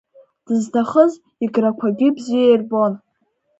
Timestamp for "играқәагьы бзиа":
1.43-2.45